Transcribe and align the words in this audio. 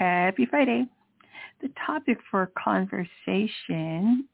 Happy 0.00 0.46
Friday. 0.46 0.86
The 1.60 1.68
topic 1.86 2.16
for 2.30 2.50
conversation 2.56 4.26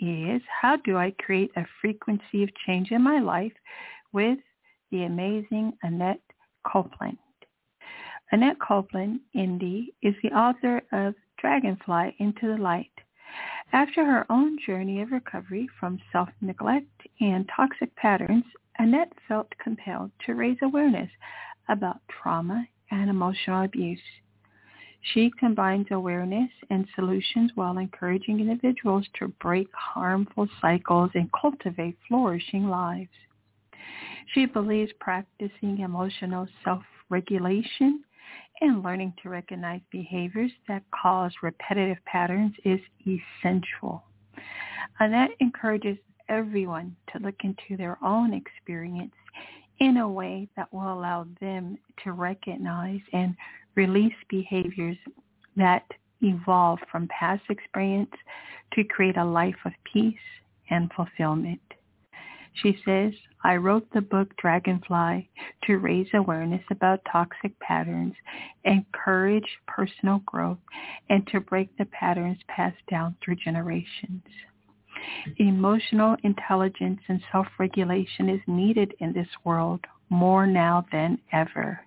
is 0.00 0.42
how 0.60 0.78
do 0.78 0.96
I 0.96 1.14
create 1.24 1.52
a 1.54 1.64
frequency 1.80 2.42
of 2.42 2.48
change 2.66 2.90
in 2.90 3.02
my 3.02 3.20
life 3.20 3.52
with 4.12 4.40
the 4.90 5.04
amazing 5.04 5.74
Annette 5.84 6.24
Copeland. 6.66 7.18
Annette 8.32 8.56
Copeland, 8.60 9.20
ND, 9.38 9.92
is 10.02 10.16
the 10.24 10.32
author 10.36 10.82
of 10.90 11.14
Dragonfly 11.38 12.16
into 12.18 12.48
the 12.48 12.60
Light. 12.60 12.90
After 13.72 14.04
her 14.04 14.26
own 14.28 14.58
journey 14.66 15.02
of 15.02 15.12
recovery 15.12 15.68
from 15.78 16.00
self-neglect 16.10 17.06
and 17.20 17.48
toxic 17.54 17.94
patterns, 17.94 18.44
Annette 18.80 19.12
felt 19.28 19.56
compelled 19.62 20.10
to 20.26 20.34
raise 20.34 20.58
awareness 20.62 21.12
about 21.68 22.00
trauma 22.08 22.66
and 22.90 23.08
emotional 23.08 23.62
abuse. 23.62 24.00
She 25.02 25.32
combines 25.38 25.86
awareness 25.90 26.50
and 26.70 26.86
solutions 26.94 27.50
while 27.54 27.78
encouraging 27.78 28.40
individuals 28.40 29.06
to 29.18 29.28
break 29.40 29.68
harmful 29.74 30.48
cycles 30.60 31.10
and 31.14 31.30
cultivate 31.32 31.98
flourishing 32.06 32.68
lives. 32.68 33.10
She 34.32 34.46
believes 34.46 34.92
practicing 35.00 35.80
emotional 35.80 36.46
self-regulation 36.64 38.04
and 38.60 38.82
learning 38.82 39.14
to 39.22 39.28
recognize 39.28 39.80
behaviors 39.90 40.52
that 40.68 40.84
cause 40.92 41.32
repetitive 41.42 42.02
patterns 42.04 42.54
is 42.64 42.80
essential. 43.06 44.04
Annette 45.00 45.30
encourages 45.40 45.98
everyone 46.28 46.94
to 47.12 47.18
look 47.18 47.34
into 47.42 47.76
their 47.76 47.98
own 48.04 48.32
experience 48.32 49.14
in 49.80 49.96
a 49.96 50.08
way 50.08 50.48
that 50.56 50.72
will 50.72 50.92
allow 50.92 51.26
them 51.40 51.76
to 52.04 52.12
recognize 52.12 53.00
and 53.12 53.34
release 53.74 54.14
behaviors 54.28 54.96
that 55.56 55.84
evolve 56.20 56.78
from 56.90 57.08
past 57.08 57.42
experience 57.50 58.12
to 58.74 58.84
create 58.84 59.16
a 59.16 59.24
life 59.24 59.56
of 59.64 59.72
peace 59.92 60.14
and 60.70 60.90
fulfillment. 60.94 61.60
She 62.54 62.76
says, 62.84 63.12
I 63.44 63.56
wrote 63.56 63.88
the 63.92 64.02
book 64.02 64.36
Dragonfly 64.36 65.28
to 65.64 65.78
raise 65.78 66.08
awareness 66.12 66.62
about 66.70 67.00
toxic 67.10 67.58
patterns, 67.60 68.14
encourage 68.64 69.58
personal 69.66 70.18
growth, 70.26 70.58
and 71.08 71.26
to 71.28 71.40
break 71.40 71.76
the 71.78 71.86
patterns 71.86 72.38
passed 72.48 72.84
down 72.90 73.16
through 73.24 73.36
generations. 73.36 74.22
Emotional 75.38 76.16
intelligence 76.22 77.00
and 77.08 77.20
self-regulation 77.32 78.28
is 78.28 78.40
needed 78.46 78.94
in 79.00 79.12
this 79.12 79.28
world 79.44 79.80
more 80.10 80.46
now 80.46 80.84
than 80.92 81.18
ever. 81.32 81.80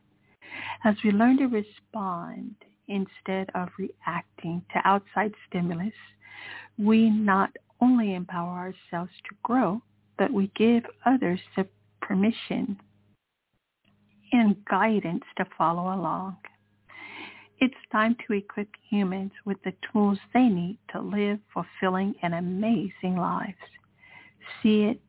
As 0.84 0.96
we 1.04 1.12
learn 1.12 1.38
to 1.38 1.48
respond 1.48 2.56
instead 2.88 3.50
of 3.56 3.70
reacting 3.78 4.64
to 4.74 4.82
outside 4.88 5.34
stimulus, 5.48 5.94
we 6.78 7.10
not 7.10 7.56
only 7.82 8.14
empower 8.14 8.74
ourselves 8.92 9.12
to 9.30 9.36
grow, 9.44 9.82
but 10.18 10.32
we 10.32 10.52
give 10.56 10.84
others 11.06 11.40
the 11.56 11.68
permission 12.02 12.80
and 14.32 14.56
guidance 14.66 15.24
to 15.38 15.46
follow 15.58 15.94
along. 15.94 16.38
It's 17.60 17.74
time 17.92 18.16
to 18.28 18.34
equip 18.34 18.70
humans 18.90 19.32
with 19.46 19.58
the 19.64 19.74
tools 19.92 20.20
they 20.34 20.48
need 20.48 20.78
to 20.92 21.02
live 21.02 21.40
fulfilling 21.54 22.16
and 22.22 22.34
amazing 22.34 23.16
lives. 23.16 23.56
See 24.62 24.84
it, 24.84 25.02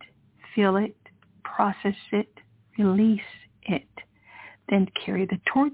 feel 0.54 0.76
it, 0.76 0.96
process 1.42 1.96
it, 2.12 2.32
release 2.78 3.20
it, 3.62 3.88
then 4.68 4.86
carry 5.04 5.26
the 5.26 5.40
torch 5.52 5.72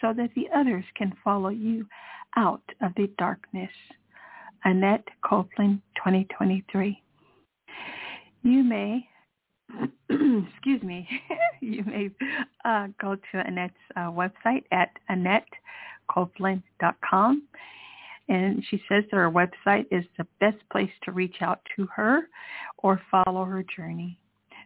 so 0.00 0.12
that 0.14 0.30
the 0.34 0.48
others 0.54 0.84
can 0.96 1.12
follow 1.22 1.48
you 1.48 1.86
out 2.36 2.62
of 2.80 2.92
the 2.96 3.10
darkness. 3.18 3.70
Annette 4.64 5.06
Copeland, 5.24 5.80
2023. 5.96 7.02
You 8.42 8.64
may, 8.64 9.06
excuse 10.10 10.82
me, 10.82 11.08
you 11.60 11.84
may 11.84 12.10
uh, 12.64 12.88
go 13.00 13.16
to 13.16 13.46
Annette's 13.46 13.74
uh, 13.96 14.10
website 14.10 14.64
at 14.72 14.90
AnnetteCopeland.com. 15.10 17.42
And 18.28 18.64
she 18.70 18.80
says 18.88 19.02
that 19.10 19.16
her 19.16 19.28
website 19.30 19.86
is 19.90 20.04
the 20.16 20.26
best 20.40 20.58
place 20.70 20.92
to 21.04 21.12
reach 21.12 21.36
out 21.40 21.60
to 21.76 21.86
her 21.94 22.28
or 22.78 23.00
follow 23.10 23.44
her 23.44 23.64
journey. 23.76 24.18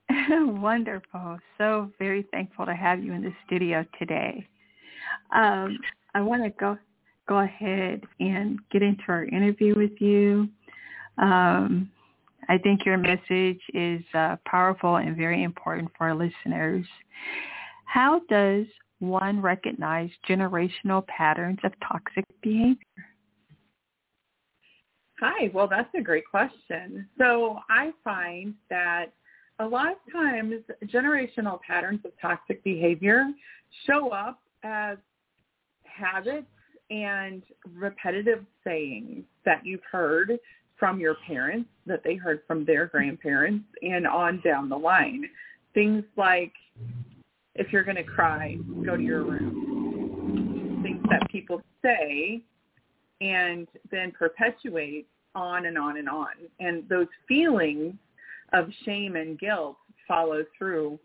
Wonderful. 0.31 1.39
So 1.59 1.91
very 1.99 2.27
thankful 2.33 2.65
to 2.65 2.75
have 2.75 3.05
you 3.05 3.13
in 3.13 3.21
the 3.21 3.35
studio 3.47 3.85
today. 3.99 4.49
Um, 5.31 5.79
I 6.15 6.23
want 6.23 6.43
to 6.45 6.49
go 6.59 6.79
go 7.29 7.41
ahead 7.41 8.01
and 8.19 8.61
get 8.71 8.83
into 8.83 9.03
our 9.09 9.25
interview 9.25 9.75
with 9.77 10.01
you. 10.01 10.49
Um, 11.19 11.91
I 12.49 12.57
think 12.57 12.87
your 12.87 12.97
message 12.97 13.61
is 13.75 14.03
uh, 14.15 14.37
powerful 14.47 14.97
and 14.97 15.15
very 15.15 15.43
important 15.43 15.91
for 15.99 16.05
our 16.09 16.15
listeners. 16.15 16.87
How 17.85 18.23
does 18.31 18.65
one 19.01 19.43
recognize 19.43 20.09
generational 20.27 21.07
patterns 21.09 21.59
of 21.63 21.73
toxic 21.87 22.25
behavior? 22.41 23.12
Hi, 25.25 25.53
well, 25.55 25.69
that's 25.69 25.89
a 25.95 26.03
great 26.03 26.25
question. 26.29 27.07
So 27.17 27.61
I 27.71 27.93
find 28.03 28.55
that 28.71 29.13
a 29.61 29.65
lot 29.65 29.93
of 29.93 30.13
times 30.13 30.55
generational 30.87 31.61
patterns 31.61 32.01
of 32.05 32.11
toxic 32.21 32.65
behavior 32.65 33.27
show 33.87 34.11
up 34.11 34.41
as 34.65 34.99
habits 35.85 36.49
and 36.91 37.45
repetitive 37.73 38.45
sayings 38.65 39.23
that 39.45 39.65
you've 39.65 39.85
heard 39.89 40.41
from 40.77 40.99
your 40.99 41.15
parents, 41.25 41.71
that 41.87 42.03
they 42.03 42.17
heard 42.17 42.41
from 42.49 42.65
their 42.65 42.87
grandparents, 42.87 43.65
and 43.81 44.09
on 44.09 44.41
down 44.45 44.69
the 44.69 44.77
line. 44.77 45.23
Things 45.73 46.03
like, 46.17 46.53
if 47.55 47.73
you're 47.73 47.85
going 47.85 47.95
to 47.95 48.03
cry, 48.03 48.57
go 48.85 48.97
to 48.97 49.03
your 49.05 49.23
room. 49.23 50.81
Things 50.83 51.01
that 51.11 51.31
people 51.31 51.63
say 51.81 52.43
and 53.21 53.69
then 53.93 54.11
perpetuate 54.11 55.07
on 55.35 55.67
and 55.67 55.79
on 55.79 55.97
and 55.99 56.09
on. 56.09 56.33
And 56.61 56.89
those 56.89 57.09
feelings 57.27 57.95
of 58.53 58.69
shame 58.85 59.17
and 59.17 59.39
guilt 59.39 59.77
follow 60.07 60.45
through 60.59 60.99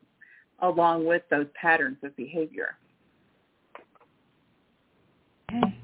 along 0.60 1.06
with 1.06 1.22
those 1.30 1.48
patterns 1.60 1.98
of 2.04 2.16
behavior. 2.16 2.78
Okay. 5.50 5.76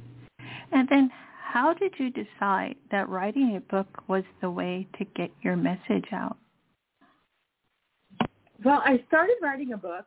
And 0.71 0.87
then 0.89 1.11
how 1.43 1.73
did 1.73 1.93
you 1.97 2.09
decide 2.09 2.75
that 2.91 3.07
writing 3.07 3.55
a 3.55 3.61
book 3.61 3.87
was 4.07 4.23
the 4.41 4.49
way 4.49 4.87
to 4.97 5.05
get 5.15 5.31
your 5.41 5.55
message 5.55 6.05
out? 6.11 6.37
Well, 8.65 8.81
I 8.83 9.03
started 9.07 9.35
writing 9.41 9.73
a 9.73 9.77
book 9.77 10.05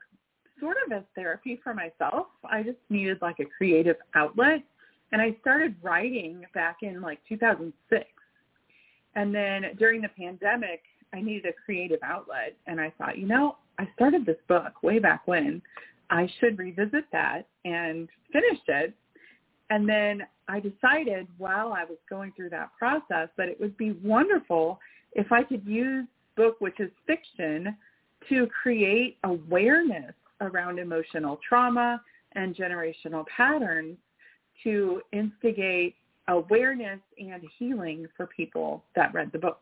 sort 0.59 0.77
of 0.85 0.93
as 0.93 1.03
therapy 1.15 1.61
for 1.63 1.75
myself. 1.75 2.27
I 2.51 2.63
just 2.63 2.79
needed 2.91 3.19
like 3.23 3.39
a 3.39 3.45
creative 3.45 3.97
outlet. 4.15 4.63
And 5.13 5.23
I 5.23 5.37
started 5.41 5.77
writing 5.83 6.45
back 6.55 6.79
in 6.83 7.01
like 7.01 7.21
2006. 7.29 8.05
And 9.17 9.35
then 9.35 9.65
during 9.79 10.03
the 10.03 10.09
pandemic, 10.09 10.83
I 11.13 11.21
needed 11.21 11.47
a 11.47 11.53
creative 11.65 12.01
outlet. 12.03 12.55
And 12.67 12.81
I 12.81 12.93
thought, 12.99 13.19
you 13.19 13.27
know, 13.27 13.57
I 13.79 13.89
started 13.95 14.25
this 14.25 14.37
book 14.47 14.83
way 14.83 14.99
back 14.99 15.27
when. 15.27 15.63
I 16.11 16.31
should 16.39 16.59
revisit 16.59 17.05
that 17.13 17.49
and 17.65 18.09
finish 18.33 18.61
it. 18.69 18.95
And 19.71 19.89
then 19.89 20.23
I 20.47 20.61
decided 20.61 21.27
while 21.39 21.73
I 21.73 21.85
was 21.85 21.99
going 22.09 22.33
through 22.37 22.51
that 22.51 22.71
process 22.79 23.29
that 23.37 23.49
it 23.49 23.59
would 23.59 23.77
be 23.77 23.93
wonderful 24.05 24.79
if 25.13 25.33
I 25.33 25.43
could 25.43 25.67
use 25.67 26.07
book, 26.37 26.61
which 26.61 26.79
is 26.79 26.91
fiction, 27.07 27.77
to 28.29 28.47
create 28.63 29.19
awareness 29.25 30.13
around 30.41 30.79
emotional 30.79 31.41
trauma 31.49 32.01
and 32.33 32.55
generational 32.55 33.25
patterns 33.35 33.97
to 34.63 35.01
instigate 35.13 35.97
awareness 36.29 37.01
and 37.19 37.43
healing 37.59 38.07
for 38.17 38.27
people 38.27 38.85
that 38.95 39.13
read 39.15 39.31
the 39.33 39.39
book. 39.39 39.61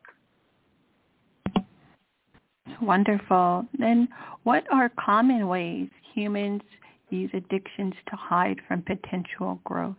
Wonderful. 2.80 3.66
Then 3.78 4.08
what 4.42 4.64
are 4.72 4.90
common 4.98 5.48
ways 5.48 5.88
humans 6.14 6.62
use 7.10 7.30
addictions 7.34 7.94
to 8.10 8.16
hide 8.16 8.60
from 8.66 8.82
potential 8.82 9.60
growth? 9.64 9.96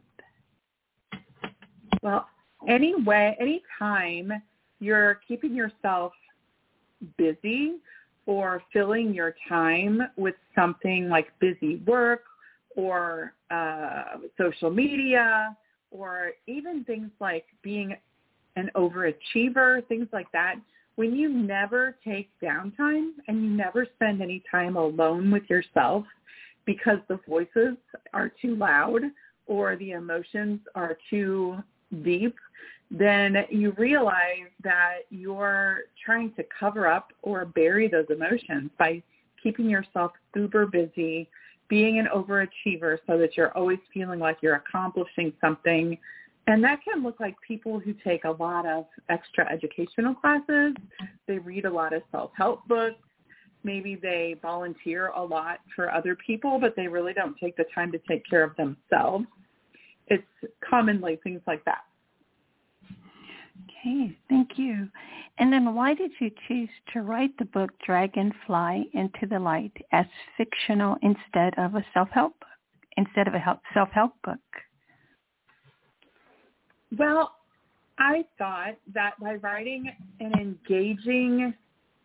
Well, 2.01 2.27
any 2.67 2.95
way, 3.03 3.35
any 3.39 3.61
time 3.79 4.31
you're 4.79 5.21
keeping 5.27 5.55
yourself 5.55 6.13
busy 7.17 7.75
or 8.25 8.61
filling 8.73 9.13
your 9.13 9.35
time 9.47 10.01
with 10.17 10.35
something 10.55 11.09
like 11.09 11.27
busy 11.39 11.77
work 11.87 12.23
or 12.75 13.33
uh, 13.51 14.03
social 14.37 14.69
media 14.69 15.55
or 15.97 16.31
even 16.47 16.83
things 16.83 17.09
like 17.19 17.45
being 17.61 17.95
an 18.55 18.69
overachiever, 18.75 19.85
things 19.87 20.07
like 20.13 20.31
that, 20.31 20.55
when 20.95 21.13
you 21.13 21.29
never 21.29 21.97
take 22.05 22.29
downtime 22.41 23.11
and 23.27 23.43
you 23.43 23.49
never 23.49 23.85
spend 23.95 24.21
any 24.21 24.41
time 24.49 24.77
alone 24.77 25.29
with 25.29 25.43
yourself 25.49 26.05
because 26.65 26.99
the 27.07 27.19
voices 27.27 27.75
are 28.13 28.31
too 28.41 28.55
loud 28.55 29.01
or 29.47 29.75
the 29.75 29.91
emotions 29.91 30.59
are 30.73 30.97
too 31.09 31.57
deep, 32.03 32.35
then 32.89 33.45
you 33.49 33.71
realize 33.77 34.49
that 34.63 34.99
you're 35.09 35.81
trying 36.03 36.31
to 36.35 36.45
cover 36.57 36.87
up 36.87 37.11
or 37.21 37.45
bury 37.45 37.87
those 37.87 38.05
emotions 38.09 38.71
by 38.79 39.01
keeping 39.41 39.69
yourself 39.69 40.11
super 40.33 40.65
busy, 40.65 41.29
being 41.67 41.99
an 41.99 42.07
overachiever 42.13 42.97
so 43.07 43.17
that 43.17 43.35
you're 43.35 43.55
always 43.57 43.79
feeling 43.93 44.19
like 44.19 44.37
you're 44.41 44.55
accomplishing 44.55 45.33
something. 45.41 45.97
And 46.47 46.63
that 46.63 46.79
can 46.83 47.03
look 47.03 47.19
like 47.19 47.35
people 47.45 47.79
who 47.79 47.93
take 48.03 48.23
a 48.23 48.31
lot 48.31 48.67
of 48.67 48.85
extra 49.09 49.51
educational 49.51 50.13
classes. 50.13 50.75
They 51.27 51.39
read 51.39 51.65
a 51.65 51.71
lot 51.71 51.93
of 51.93 52.03
self-help 52.11 52.67
books. 52.67 52.99
Maybe 53.63 53.95
they 53.99 54.35
volunteer 54.43 55.07
a 55.07 55.23
lot 55.23 55.61
for 55.75 55.91
other 55.91 56.15
people, 56.15 56.59
but 56.59 56.75
they 56.75 56.87
really 56.87 57.13
don't 57.13 57.35
take 57.39 57.57
the 57.57 57.65
time 57.73 57.91
to 57.93 57.99
take 58.07 58.23
care 58.29 58.43
of 58.43 58.55
themselves. 58.57 59.25
It's 60.07 60.23
commonly 60.67 61.19
things 61.23 61.41
like 61.47 61.65
that. 61.65 61.81
Okay, 63.63 64.15
thank 64.29 64.51
you. 64.57 64.87
And 65.37 65.51
then 65.51 65.75
why 65.75 65.93
did 65.93 66.11
you 66.19 66.31
choose 66.47 66.69
to 66.93 67.01
write 67.01 67.37
the 67.37 67.45
book 67.45 67.71
Dragonfly 67.85 68.89
into 68.93 69.27
the 69.29 69.39
Light 69.39 69.73
as 69.91 70.05
fictional 70.37 70.95
instead 71.01 71.53
of 71.57 71.75
a 71.75 71.85
self-help 71.93 72.35
instead 72.97 73.27
of 73.27 73.33
a 73.33 73.59
self-help 73.73 74.13
book? 74.23 74.39
Well, 76.97 77.35
I 77.97 78.25
thought 78.37 78.75
that 78.93 79.19
by 79.19 79.35
writing 79.35 79.91
an 80.21 80.33
engaging, 80.39 81.53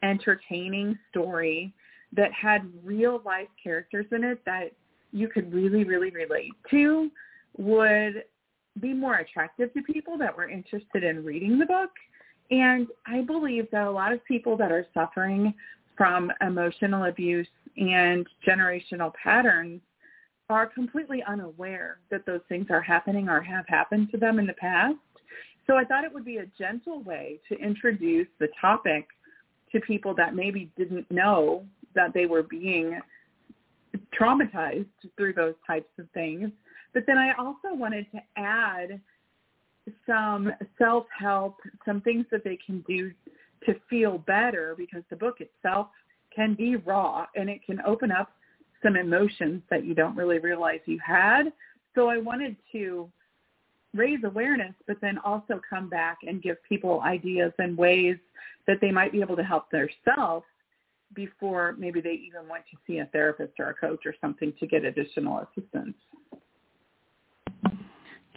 entertaining 0.03 0.99
story 1.11 1.73
that 2.13 2.33
had 2.33 2.69
real 2.83 3.23
life 3.25 3.49
characters 3.63 4.07
in 4.11 4.25
it 4.25 4.41
that 4.47 4.73
you 5.13 5.29
could 5.29 5.53
really, 5.53 5.85
really 5.85 6.11
relate 6.11 6.53
to 6.71 7.11
would 7.57 8.25
be 8.81 8.93
more 8.93 9.17
attractive 9.17 9.73
to 9.75 9.83
people 9.83 10.17
that 10.19 10.37
were 10.37 10.49
interested 10.49 11.05
in 11.05 11.25
reading 11.25 11.59
the 11.59 11.67
book. 11.67 11.91
And 12.51 12.89
I 13.07 13.23
believe 13.23 13.71
that 13.71 13.87
a 13.87 13.91
lot 13.91 14.13
of 14.13 14.25
people 14.25 14.57
that 14.57 14.73
are 14.73 14.87
suffering 14.93 15.55
from 15.97 16.33
emotional 16.41 17.05
abuse 17.05 17.49
and 17.77 18.27
generational 18.47 19.13
patterns 19.23 19.81
are 20.49 20.67
completely 20.67 21.23
unaware 21.29 21.99
that 22.11 22.27
those 22.27 22.41
things 22.49 22.67
are 22.71 22.81
happening 22.81 23.29
or 23.29 23.41
have 23.41 23.67
happened 23.69 24.11
to 24.11 24.17
them 24.17 24.39
in 24.39 24.47
the 24.47 24.55
past. 24.55 24.97
So 25.67 25.77
I 25.77 25.85
thought 25.85 26.03
it 26.03 26.13
would 26.13 26.25
be 26.25 26.39
a 26.39 26.47
gentle 26.59 27.03
way 27.03 27.39
to 27.49 27.57
introduce 27.59 28.27
the 28.41 28.49
topic 28.61 29.07
to 29.71 29.81
people 29.81 30.15
that 30.17 30.35
maybe 30.35 30.69
didn't 30.77 31.09
know 31.11 31.65
that 31.95 32.13
they 32.13 32.27
were 32.27 32.43
being 32.43 32.99
traumatized 34.19 34.87
through 35.17 35.35
those 35.35 35.55
types 35.69 35.91
of 35.99 36.09
things 36.13 36.51
but 36.93 37.05
then 37.07 37.19
I 37.19 37.33
also 37.39 37.75
wanted 37.75 38.07
to 38.13 38.21
add 38.37 39.01
some 40.07 40.53
self-help, 40.79 41.57
some 41.85 42.01
things 42.01 42.27
that 42.31 42.45
they 42.45 42.59
can 42.65 42.85
do 42.87 43.13
to 43.67 43.75
feel 43.89 44.19
better 44.19 44.75
because 44.77 45.03
the 45.11 45.17
book 45.17 45.37
itself 45.41 45.89
can 46.35 46.55
be 46.55 46.77
raw 46.77 47.27
and 47.35 47.51
it 47.51 47.65
can 47.65 47.81
open 47.87 48.11
up 48.11 48.33
some 48.83 48.97
emotions 48.97 49.63
that 49.71 49.85
you 49.85 49.95
don't 49.95 50.17
really 50.17 50.39
realize 50.39 50.81
you 50.87 50.99
had. 51.05 51.53
So 51.95 52.09
I 52.09 52.19
wanted 52.19 52.57
to 52.73 53.11
raise 53.95 54.21
awareness, 54.25 54.75
but 54.87 54.97
then 55.01 55.19
also 55.19 55.61
come 55.69 55.89
back 55.89 56.19
and 56.27 56.43
give 56.43 56.57
people 56.69 57.01
ideas 57.01 57.53
and 57.59 57.77
ways 57.77 58.17
that 58.67 58.79
they 58.81 58.91
might 58.91 59.13
be 59.13 59.21
able 59.21 59.37
to 59.37 59.43
help 59.43 59.67
themselves 59.71 60.47
before 61.15 61.75
maybe 61.77 62.01
they 62.01 62.13
even 62.13 62.49
went 62.49 62.65
to 62.71 62.79
see 62.87 62.99
a 62.99 63.07
therapist 63.07 63.55
or 63.59 63.71
a 63.71 63.75
coach 63.75 64.07
or 64.07 64.15
something 64.21 64.53
to 64.61 64.67
get 64.67 64.85
additional 64.85 65.39
assistance. 65.41 65.97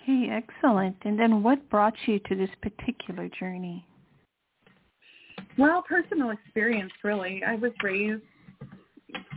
Okay, 0.04 0.30
excellent. 0.30 0.98
And 1.04 1.18
then 1.18 1.44
what 1.44 1.70
brought 1.70 1.94
you 2.06 2.20
to 2.28 2.36
this 2.36 2.50
particular 2.62 3.30
journey? 3.40 3.86
Well, 5.58 5.82
personal 5.82 6.32
experience 6.32 6.92
really. 7.04 7.42
I 7.46 7.56
was 7.56 7.72
raised 7.82 8.22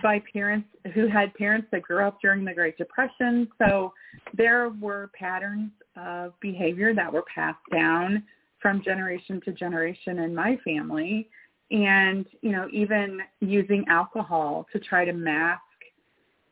by 0.02 0.22
parents 0.32 0.68
who 0.94 1.06
had 1.06 1.34
parents 1.34 1.68
that 1.70 1.82
grew 1.82 2.04
up 2.04 2.18
during 2.20 2.44
the 2.44 2.52
Great 2.52 2.76
Depression. 2.78 3.48
So 3.58 3.92
there 4.36 4.70
were 4.80 5.10
patterns 5.18 5.70
of 5.96 6.32
behavior 6.40 6.94
that 6.94 7.12
were 7.12 7.24
passed 7.32 7.58
down 7.72 8.24
from 8.60 8.82
generation 8.82 9.40
to 9.44 9.52
generation 9.52 10.18
in 10.20 10.35
my 10.35 10.58
family. 10.64 11.28
And, 11.70 12.26
you 12.42 12.52
know, 12.52 12.68
even 12.73 13.20
using 13.40 13.85
alcohol 13.88 14.66
to 14.73 14.80
try 14.80 15.04
to 15.04 15.12
mask 15.12 15.61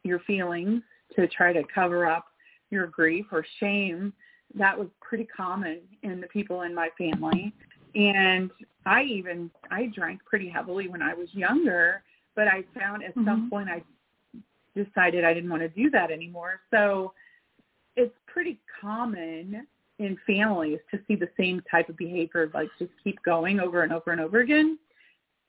your 0.02 0.20
feelings, 0.20 0.82
to 1.16 1.26
try 1.28 1.52
to 1.52 1.62
cover 1.74 2.06
up 2.06 2.26
your 2.70 2.86
grief 2.86 3.26
or 3.32 3.44
shame, 3.60 4.12
that 4.54 4.78
was 4.78 4.88
pretty 5.00 5.24
common 5.24 5.80
in 6.02 6.20
the 6.20 6.26
people 6.28 6.62
in 6.62 6.74
my 6.74 6.88
family. 6.96 7.52
And 7.94 8.50
I 8.86 9.02
even 9.02 9.50
I 9.70 9.86
drank 9.94 10.24
pretty 10.24 10.48
heavily 10.48 10.88
when 10.88 11.02
I 11.02 11.14
was 11.14 11.28
younger, 11.32 12.02
but 12.34 12.48
I 12.48 12.64
found 12.78 13.02
at 13.02 13.10
mm-hmm. 13.10 13.24
some 13.26 13.50
point 13.50 13.68
I 13.68 13.82
decided 14.74 15.24
I 15.24 15.32
didn't 15.32 15.50
want 15.50 15.62
to 15.62 15.68
do 15.68 15.90
that 15.90 16.10
anymore. 16.10 16.60
So 16.70 17.12
it's 17.96 18.14
pretty 18.26 18.58
common 18.80 19.66
in 19.98 20.18
families 20.26 20.80
to 20.90 20.98
see 21.06 21.14
the 21.14 21.28
same 21.38 21.62
type 21.70 21.88
of 21.88 21.96
behavior 21.96 22.50
like 22.52 22.68
just 22.78 22.90
keep 23.02 23.22
going 23.22 23.60
over 23.60 23.82
and 23.82 23.92
over 23.92 24.10
and 24.10 24.20
over 24.20 24.40
again. 24.40 24.78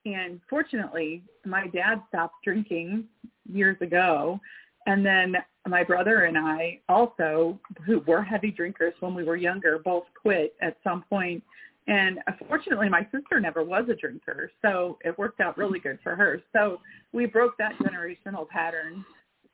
And 0.05 0.39
fortunately, 0.47 1.23
my 1.45 1.67
dad 1.67 2.01
stopped 2.09 2.35
drinking 2.43 3.05
years 3.51 3.77
ago 3.81 4.39
and 4.85 5.03
then 5.03 5.35
my 5.67 5.83
brother 5.83 6.25
and 6.25 6.37
I 6.37 6.79
also, 6.87 7.59
who 7.85 7.99
were 8.07 8.21
heavy 8.21 8.51
drinkers 8.51 8.93
when 8.99 9.15
we 9.15 9.23
were 9.23 9.35
younger, 9.35 9.79
both 9.79 10.05
quit 10.19 10.55
at 10.61 10.77
some 10.83 11.03
point. 11.09 11.43
And 11.87 12.19
fortunately, 12.47 12.89
my 12.89 13.07
sister 13.11 13.39
never 13.39 13.63
was 13.63 13.85
a 13.89 13.95
drinker, 13.95 14.51
so 14.63 14.97
it 15.05 15.17
worked 15.19 15.39
out 15.39 15.55
really 15.57 15.79
good 15.79 15.99
for 16.01 16.15
her. 16.15 16.41
So 16.51 16.81
we 17.13 17.27
broke 17.27 17.57
that 17.57 17.73
generational 17.77 18.47
pattern 18.47 19.05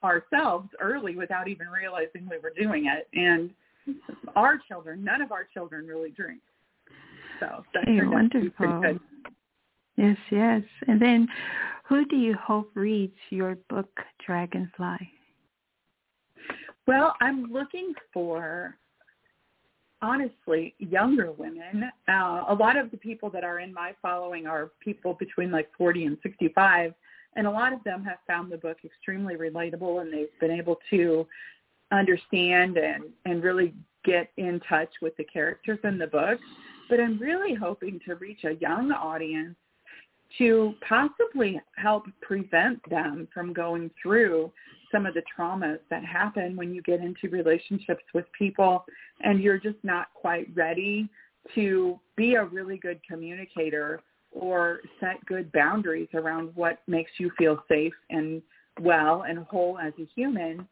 ourselves 0.02 0.70
early 0.80 1.16
without 1.16 1.48
even 1.48 1.68
realizing 1.68 2.28
we 2.30 2.38
were 2.38 2.54
doing 2.58 2.86
it. 2.88 3.08
And 3.14 3.52
our 4.36 4.60
children, 4.68 5.04
none 5.04 5.22
of 5.22 5.32
our 5.32 5.46
children 5.54 5.86
really 5.86 6.12
drink. 6.12 6.42
So 7.40 7.64
that 7.74 7.84
hey, 7.86 8.00
wonderful. 8.04 8.98
Yes, 9.98 10.18
yes. 10.32 10.62
And 10.88 11.02
then 11.02 11.28
who 11.88 12.06
do 12.06 12.16
you 12.16 12.34
hope 12.36 12.72
reads 12.76 13.18
your 13.30 13.58
book, 13.70 13.90
Dragonfly? 14.26 15.12
Well, 16.88 17.16
I'm 17.22 17.52
looking 17.52 17.94
for 18.14 18.78
honestly 20.02 20.74
younger 20.80 21.32
women. 21.32 21.92
Uh, 22.08 22.44
a 22.50 22.56
lot 22.58 22.78
of 22.78 22.90
the 22.92 22.98
people 22.98 23.30
that 23.30 23.44
are 23.44 23.60
in 23.60 23.74
my 23.74 23.94
following 24.02 24.48
are 24.48 24.72
people 24.80 25.14
between 25.14 25.52
like 25.52 25.70
40 25.78 26.06
and 26.06 26.18
65, 26.24 26.94
and 27.36 27.48
a 27.48 27.52
lot 27.52 27.72
of 27.72 27.84
them 27.84 28.04
have 28.04 28.18
found 28.26 28.52
the 28.52 28.58
book 28.58 28.78
extremely 28.84 29.36
relatable, 29.36 30.02
and 30.02 30.12
they've 30.12 30.40
been 30.40 30.52
able 30.52 30.80
to 30.90 31.28
understand 31.92 32.78
and 32.78 33.04
and 33.26 33.44
really 33.44 33.74
get 34.04 34.32
in 34.38 34.60
touch 34.68 34.90
with 35.02 35.16
the 35.18 35.24
characters 35.26 35.80
in 35.84 35.98
the 35.98 36.08
book. 36.08 36.40
but 36.90 37.00
I'm 37.00 37.18
really 37.20 37.54
hoping 37.54 38.00
to 38.06 38.16
reach 38.16 38.44
a 38.44 38.56
young 38.56 38.92
audience 38.92 39.56
to 40.38 40.74
possibly 40.88 41.62
help 41.76 42.06
prevent 42.22 42.82
them 42.90 43.28
from 43.34 43.54
going 43.54 43.92
through 44.02 44.52
some 44.92 45.06
of 45.06 45.14
the 45.14 45.24
traumas 45.38 45.80
that 45.90 46.04
happen 46.04 46.56
when 46.56 46.74
you 46.74 46.82
get 46.82 47.00
into 47.00 47.30
relationships 47.30 48.04
with 48.14 48.26
people 48.38 48.84
and 49.22 49.42
you're 49.42 49.60
just 49.60 49.78
not 49.84 50.08
quite 50.14 50.48
ready 50.54 51.10
to 51.56 52.00
be 52.16 52.36
a 52.36 52.44
really 52.46 52.78
good 52.78 53.00
communicator 53.08 54.02
or 54.32 54.80
set 55.00 55.24
good 55.26 55.52
boundaries 55.52 56.08
around 56.14 56.52
what 56.56 56.80
makes 56.88 57.12
you 57.18 57.32
feel 57.38 57.62
safe 57.68 57.94
and 58.10 58.42
well 58.82 59.24
and 59.28 59.40
whole 59.40 59.78
as 59.78 59.94
a 60.00 60.08
human. 60.16 60.68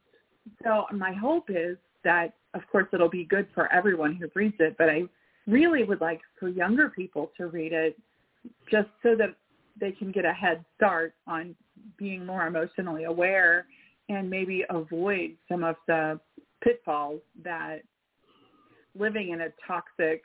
So 0.63 0.85
my 0.93 1.13
hope 1.13 1.49
is 1.49 1.77
that, 2.03 2.33
of 2.53 2.61
course, 2.71 2.87
it'll 2.93 3.09
be 3.09 3.25
good 3.25 3.47
for 3.53 3.71
everyone 3.71 4.15
who 4.15 4.29
reads 4.35 4.55
it, 4.59 4.75
but 4.77 4.89
I 4.89 5.03
really 5.47 5.83
would 5.83 6.01
like 6.01 6.21
for 6.39 6.47
younger 6.47 6.89
people 6.89 7.31
to 7.37 7.47
read 7.47 7.73
it 7.73 7.99
just 8.71 8.87
so 9.03 9.15
that 9.15 9.35
they 9.79 9.91
can 9.91 10.11
get 10.11 10.25
a 10.25 10.33
head 10.33 10.63
start 10.75 11.13
on 11.27 11.55
being 11.97 12.25
more 12.25 12.47
emotionally 12.47 13.05
aware 13.05 13.65
and 14.09 14.29
maybe 14.29 14.65
avoid 14.69 15.31
some 15.47 15.63
of 15.63 15.75
the 15.87 16.19
pitfalls 16.61 17.21
that 17.43 17.81
living 18.97 19.29
in 19.29 19.41
a 19.41 19.49
toxic 19.65 20.23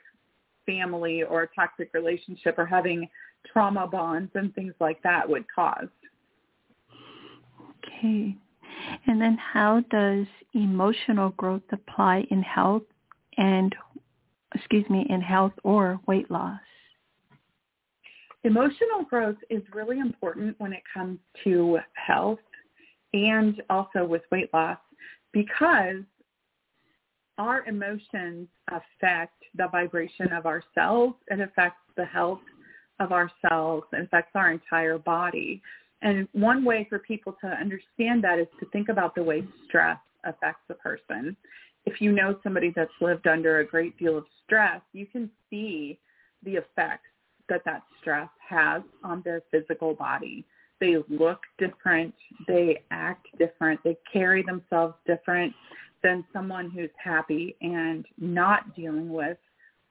family 0.65 1.23
or 1.23 1.43
a 1.43 1.47
toxic 1.55 1.91
relationship 1.93 2.55
or 2.57 2.65
having 2.65 3.07
trauma 3.51 3.87
bonds 3.87 4.31
and 4.35 4.53
things 4.55 4.73
like 4.79 5.01
that 5.03 5.27
would 5.29 5.45
cause. 5.53 5.87
Okay. 7.87 8.35
And 9.07 9.21
then 9.21 9.37
how 9.37 9.83
does 9.91 10.25
emotional 10.53 11.29
growth 11.31 11.61
apply 11.71 12.25
in 12.31 12.41
health 12.41 12.83
and, 13.37 13.73
excuse 14.53 14.89
me, 14.89 15.05
in 15.09 15.21
health 15.21 15.53
or 15.63 15.99
weight 16.07 16.29
loss? 16.29 16.59
Emotional 18.43 19.03
growth 19.09 19.37
is 19.49 19.61
really 19.73 19.99
important 19.99 20.55
when 20.59 20.73
it 20.73 20.83
comes 20.93 21.19
to 21.43 21.79
health 21.93 22.39
and 23.15 23.63
also 23.69 24.05
with 24.05 24.23
weight 24.31 24.53
loss 24.53 24.77
because 25.31 26.03
our 27.37 27.65
emotions 27.65 28.47
affect 28.69 29.33
the 29.55 29.67
vibration 29.71 30.31
of 30.33 30.45
our 30.45 30.61
cells. 30.73 31.13
It 31.27 31.39
affects 31.39 31.79
the 31.95 32.05
health 32.05 32.41
of 32.99 33.11
our 33.11 33.31
cells. 33.41 33.83
It 33.93 34.03
affects 34.03 34.31
our 34.35 34.51
entire 34.51 34.97
body. 34.97 35.61
And 36.01 36.27
one 36.33 36.63
way 36.63 36.85
for 36.89 36.99
people 36.99 37.35
to 37.41 37.47
understand 37.47 38.23
that 38.23 38.37
is 38.37 38.47
to 38.59 38.65
think 38.67 38.89
about 38.89 39.15
the 39.15 39.23
way 39.23 39.43
stress 39.67 39.97
affects 40.25 40.63
a 40.69 40.73
person. 40.73 41.35
If 41.85 42.01
you 42.01 42.11
know 42.11 42.37
somebody 42.43 42.73
that's 42.75 42.91
lived 42.99 43.27
under 43.27 43.59
a 43.59 43.65
great 43.65 43.97
deal 43.97 44.17
of 44.17 44.25
stress, 44.43 44.81
you 44.91 45.05
can 45.05 45.29
see 45.49 45.99
the 46.43 46.55
effects 46.55 47.07
that 47.47 47.61
that 47.65 47.83
stress 48.01 48.29
has 48.47 48.81
on 49.03 49.21
their 49.23 49.41
physical 49.51 49.93
body. 49.93 50.45
They 50.85 50.97
look 51.09 51.39
different. 51.57 52.13
They 52.47 52.83
act 52.91 53.27
different. 53.39 53.79
They 53.83 53.97
carry 54.11 54.43
themselves 54.43 54.93
different 55.07 55.53
than 56.03 56.23
someone 56.31 56.69
who's 56.69 56.91
happy 57.03 57.55
and 57.61 58.05
not 58.19 58.75
dealing 58.75 59.11
with 59.11 59.37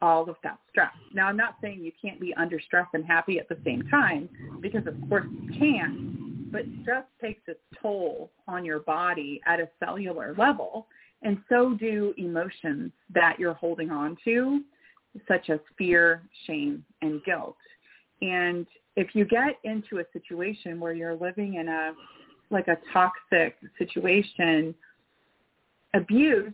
all 0.00 0.28
of 0.28 0.36
that 0.44 0.58
stress. 0.70 0.92
Now, 1.12 1.26
I'm 1.26 1.36
not 1.36 1.56
saying 1.60 1.80
you 1.82 1.90
can't 2.00 2.20
be 2.20 2.32
under 2.34 2.60
stress 2.60 2.86
and 2.94 3.04
happy 3.04 3.40
at 3.40 3.48
the 3.48 3.58
same 3.64 3.82
time 3.90 4.28
because 4.60 4.86
of 4.86 4.94
course 5.08 5.26
you 5.42 5.58
can, 5.58 6.48
but 6.52 6.62
stress 6.82 7.04
takes 7.20 7.42
its 7.48 7.60
toll 7.82 8.30
on 8.46 8.64
your 8.64 8.80
body 8.80 9.40
at 9.46 9.58
a 9.58 9.68
cellular 9.80 10.34
level 10.38 10.86
and 11.22 11.38
so 11.48 11.74
do 11.74 12.14
emotions 12.18 12.92
that 13.12 13.36
you're 13.40 13.54
holding 13.54 13.90
on 13.90 14.16
to 14.24 14.60
such 15.26 15.48
as 15.48 15.58
fear, 15.78 16.22
shame, 16.46 16.84
and 17.00 17.24
guilt. 17.24 17.56
And 18.20 18.66
if 18.96 19.14
you 19.14 19.24
get 19.24 19.58
into 19.64 19.98
a 19.98 20.04
situation 20.12 20.78
where 20.80 20.92
you're 20.92 21.16
living 21.16 21.54
in 21.54 21.68
a 21.68 21.92
like 22.50 22.68
a 22.68 22.76
toxic 22.92 23.56
situation, 23.78 24.74
abuse 25.94 26.52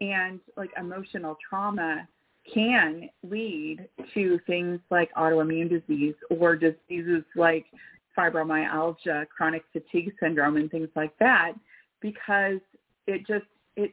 and 0.00 0.40
like 0.56 0.70
emotional 0.78 1.36
trauma 1.48 2.06
can 2.52 3.08
lead 3.28 3.88
to 4.14 4.38
things 4.46 4.78
like 4.90 5.12
autoimmune 5.14 5.68
disease 5.68 6.14
or 6.30 6.54
diseases 6.54 7.24
like 7.34 7.66
fibromyalgia, 8.16 9.26
chronic 9.28 9.64
fatigue 9.72 10.12
syndrome 10.20 10.56
and 10.56 10.70
things 10.70 10.88
like 10.94 11.16
that 11.18 11.52
because 12.00 12.60
it 13.06 13.26
just 13.26 13.46
it 13.76 13.92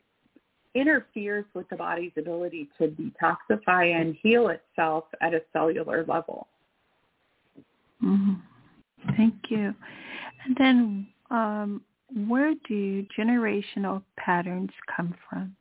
interferes 0.75 1.46
with 1.54 1.68
the 1.70 1.75
body's 1.75 2.12
ability 2.18 2.70
to 2.78 2.88
detoxify 2.88 4.00
and 4.00 4.16
heal 4.22 4.50
itself 4.50 5.06
at 5.22 5.34
a 5.34 5.42
cellular 5.52 6.06
level. 6.08 6.48
Mm-hmm. 8.03 8.33
Thank 9.17 9.36
you. 9.50 9.74
And 10.45 10.57
then 10.57 11.07
um, 11.31 11.81
where 12.27 12.53
do 12.67 13.05
generational 13.17 14.03
patterns 14.17 14.72
come 14.95 15.15
from? 15.29 15.55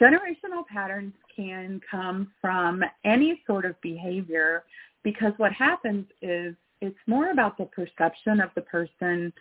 Generational 0.00 0.66
patterns 0.68 1.14
can 1.34 1.80
come 1.90 2.30
from 2.40 2.82
any 3.04 3.42
sort 3.46 3.64
of 3.64 3.80
behavior 3.80 4.64
because 5.02 5.32
what 5.38 5.52
happens 5.52 6.04
is 6.20 6.54
it's 6.82 6.98
more 7.06 7.30
about 7.30 7.56
the 7.56 7.64
perception 7.66 8.40
of 8.40 8.50
the 8.54 8.60
person 8.60 9.32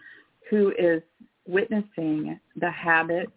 who 0.49 0.71
is 0.79 1.01
witnessing 1.47 2.39
the 2.55 2.71
habit 2.71 3.29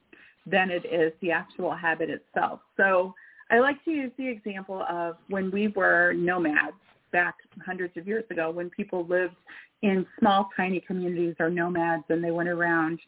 than 0.47 0.71
it 0.71 0.85
is 0.87 1.13
the 1.21 1.33
actual 1.33 1.75
habit 1.75 2.09
itself. 2.09 2.61
So 2.77 3.15
I 3.51 3.59
like 3.59 3.83
to 3.85 3.91
use 3.91 4.13
the 4.17 4.29
example 4.29 4.85
of 4.89 5.17
when 5.29 5.51
we 5.51 5.69
were 5.69 6.13
nomads 6.13 6.77
back 7.13 7.35
hundreds 7.65 7.97
of 7.97 8.07
years 8.07 8.25
ago 8.31 8.51
when 8.51 8.71
people 8.71 9.07
lived 9.07 9.37
in 9.83 10.07
small, 10.19 10.49
tiny 10.57 10.81
communities 10.81 11.35
or 11.39 11.51
nomads 11.51 12.05
and 12.09 12.23
they 12.23 12.31
went 12.31 12.49
around 12.49 12.99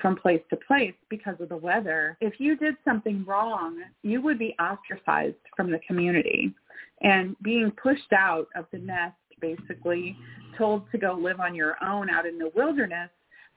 from 0.00 0.16
place 0.16 0.42
to 0.50 0.56
place 0.56 0.94
because 1.08 1.34
of 1.40 1.48
the 1.48 1.56
weather. 1.56 2.16
If 2.20 2.34
you 2.38 2.56
did 2.56 2.74
something 2.84 3.24
wrong, 3.24 3.80
you 4.02 4.22
would 4.22 4.38
be 4.38 4.54
ostracized 4.60 5.36
from 5.56 5.70
the 5.70 5.80
community 5.86 6.54
and 7.02 7.36
being 7.42 7.70
pushed 7.82 8.12
out 8.12 8.48
of 8.54 8.66
the 8.72 8.78
nest, 8.78 9.16
basically 9.40 10.16
told 10.58 10.90
to 10.92 10.98
go 10.98 11.14
live 11.14 11.40
on 11.40 11.54
your 11.54 11.76
own 11.82 12.10
out 12.10 12.26
in 12.26 12.38
the 12.38 12.50
wilderness 12.54 13.10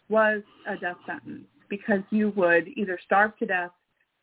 was 0.09 0.41
a 0.67 0.77
death 0.77 0.97
sentence 1.05 1.45
because 1.69 2.01
you 2.09 2.29
would 2.35 2.67
either 2.75 3.00
starve 3.03 3.38
to 3.38 3.45
death, 3.45 3.71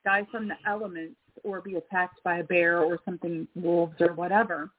die 0.05 0.27
from 0.31 0.49
the 0.49 0.55
elements, 0.67 1.17
or 1.43 1.61
be 1.61 1.77
attacked 1.77 2.23
by 2.23 2.39
a 2.39 2.45
bear 2.45 2.81
or 2.81 2.99
something, 3.05 3.47
wolves 3.55 3.97
or 4.01 4.13
whatever. 4.13 4.71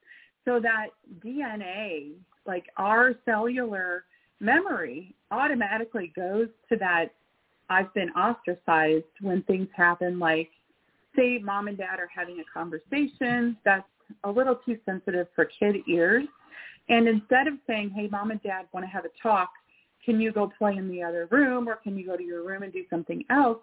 So 0.45 0.59
that 0.59 0.87
DNA, 1.23 2.13
like 2.45 2.65
our 2.77 3.13
cellular 3.25 4.05
memory, 4.39 5.15
automatically 5.31 6.11
goes 6.15 6.47
to 6.69 6.77
that 6.77 7.13
I've 7.69 7.93
been 7.93 8.09
ostracized 8.11 9.05
when 9.21 9.43
things 9.43 9.69
happen 9.75 10.19
like 10.19 10.49
say 11.15 11.39
mom 11.39 11.67
and 11.67 11.77
dad 11.77 11.99
are 11.99 12.09
having 12.13 12.39
a 12.39 12.43
conversation 12.53 13.57
that's 13.63 13.87
a 14.23 14.31
little 14.31 14.55
too 14.55 14.77
sensitive 14.85 15.27
for 15.35 15.45
kid 15.45 15.77
ears. 15.87 16.25
And 16.89 17.07
instead 17.07 17.47
of 17.47 17.53
saying, 17.67 17.91
hey, 17.95 18.07
mom 18.07 18.31
and 18.31 18.41
dad 18.43 18.65
want 18.73 18.85
to 18.85 18.89
have 18.89 19.05
a 19.05 19.09
talk, 19.21 19.49
can 20.03 20.19
you 20.19 20.31
go 20.31 20.51
play 20.57 20.75
in 20.75 20.89
the 20.89 21.03
other 21.03 21.27
room 21.31 21.69
or 21.69 21.75
can 21.75 21.95
you 21.97 22.05
go 22.05 22.17
to 22.17 22.23
your 22.23 22.45
room 22.45 22.63
and 22.63 22.73
do 22.73 22.83
something 22.89 23.23
else? 23.29 23.59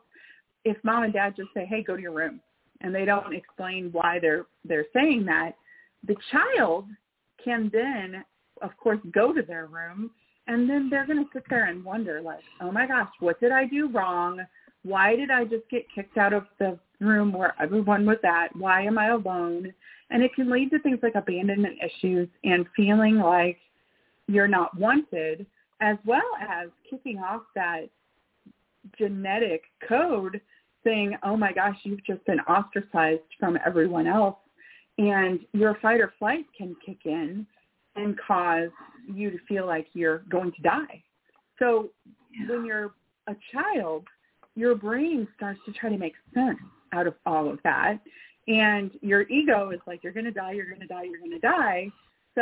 If 0.64 0.76
mom 0.84 1.02
and 1.02 1.12
dad 1.12 1.34
just 1.36 1.48
say, 1.52 1.66
hey, 1.66 1.82
go 1.82 1.96
to 1.96 2.02
your 2.02 2.12
room, 2.12 2.40
and 2.80 2.94
they 2.94 3.04
don't 3.04 3.34
explain 3.34 3.90
why 3.92 4.18
they're 4.20 4.46
they're 4.64 4.86
saying 4.94 5.24
that, 5.26 5.56
the 6.06 6.16
child 6.30 6.86
can 7.42 7.70
then, 7.72 8.24
of 8.62 8.76
course, 8.76 9.00
go 9.12 9.32
to 9.32 9.42
their 9.42 9.66
room 9.66 10.10
and 10.46 10.68
then 10.68 10.88
they're 10.90 11.06
going 11.06 11.22
to 11.24 11.30
sit 11.32 11.44
there 11.50 11.66
and 11.66 11.84
wonder 11.84 12.20
like, 12.20 12.40
oh 12.60 12.72
my 12.72 12.86
gosh, 12.86 13.10
what 13.20 13.38
did 13.40 13.52
I 13.52 13.66
do 13.66 13.88
wrong? 13.88 14.40
Why 14.82 15.14
did 15.14 15.30
I 15.30 15.44
just 15.44 15.68
get 15.70 15.86
kicked 15.94 16.16
out 16.16 16.32
of 16.32 16.44
the 16.58 16.78
room 17.00 17.32
where 17.32 17.54
everyone 17.60 18.06
was 18.06 18.18
at? 18.24 18.54
Why 18.56 18.82
am 18.82 18.98
I 18.98 19.08
alone? 19.08 19.72
And 20.10 20.22
it 20.22 20.34
can 20.34 20.50
lead 20.50 20.70
to 20.70 20.78
things 20.78 21.00
like 21.02 21.14
abandonment 21.14 21.76
issues 21.84 22.28
and 22.44 22.64
feeling 22.74 23.16
like 23.16 23.58
you're 24.26 24.48
not 24.48 24.76
wanted, 24.78 25.46
as 25.80 25.96
well 26.06 26.30
as 26.40 26.68
kicking 26.88 27.18
off 27.18 27.42
that 27.54 27.88
genetic 28.96 29.62
code 29.86 30.40
saying, 30.82 31.16
oh 31.22 31.36
my 31.36 31.52
gosh, 31.52 31.76
you've 31.82 32.04
just 32.04 32.24
been 32.24 32.40
ostracized 32.40 33.20
from 33.38 33.58
everyone 33.66 34.06
else 34.06 34.36
and 34.98 35.40
your 35.52 35.78
fight 35.80 36.00
or 36.00 36.12
flight 36.18 36.44
can 36.56 36.76
kick 36.84 36.98
in 37.04 37.46
and 37.96 38.18
cause 38.26 38.70
you 39.12 39.30
to 39.30 39.38
feel 39.48 39.66
like 39.66 39.86
you're 39.92 40.22
going 40.30 40.52
to 40.52 40.62
die. 40.62 41.02
So 41.58 41.90
when 42.48 42.64
you're 42.64 42.92
a 43.28 43.36
child, 43.52 44.04
your 44.54 44.74
brain 44.74 45.26
starts 45.36 45.60
to 45.66 45.72
try 45.72 45.90
to 45.90 45.98
make 45.98 46.14
sense 46.34 46.58
out 46.92 47.06
of 47.06 47.14
all 47.26 47.50
of 47.50 47.58
that. 47.64 47.98
And 48.48 48.90
your 49.02 49.22
ego 49.22 49.70
is 49.70 49.80
like, 49.86 50.02
you're 50.02 50.12
going 50.12 50.24
to 50.24 50.32
die, 50.32 50.52
you're 50.52 50.68
going 50.68 50.80
to 50.80 50.86
die, 50.86 51.04
you're 51.04 51.18
going 51.18 51.30
to 51.32 51.38
die. 51.38 51.88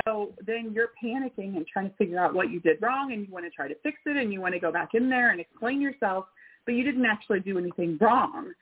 So 0.05 0.33
then 0.47 0.73
you're 0.73 0.91
panicking 1.03 1.57
and 1.57 1.67
trying 1.67 1.91
to 1.91 1.97
figure 1.97 2.19
out 2.19 2.35
what 2.35 2.51
you 2.51 2.61
did 2.61 2.81
wrong 2.83 3.13
and 3.13 3.27
you 3.27 3.33
want 3.33 3.45
to 3.45 3.51
try 3.51 3.67
to 3.69 3.75
fix 3.83 3.99
it 4.07 4.17
and 4.17 4.33
you 4.33 4.41
want 4.41 4.55
to 4.55 4.61
go 4.61 4.71
back 4.71 4.91
in 4.95 5.09
there 5.09 5.31
and 5.31 5.41
explain 5.41 5.81
yourself, 5.81 6.27
but 6.65 6.73
you 6.73 6.85
didn't 6.85 7.07
actually 7.07 7.41
do 7.41 7.59
anything 7.59 7.99
wrong. 8.01 8.53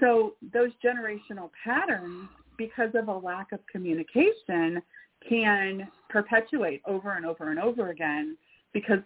So 0.00 0.34
those 0.52 0.70
generational 0.84 1.50
patterns 1.64 2.28
because 2.56 2.90
of 2.94 3.08
a 3.08 3.16
lack 3.16 3.52
of 3.52 3.60
communication 3.70 4.82
can 5.28 5.88
perpetuate 6.08 6.82
over 6.86 7.12
and 7.12 7.24
over 7.24 7.50
and 7.50 7.58
over 7.60 7.90
again 7.90 8.36
because 8.72 9.00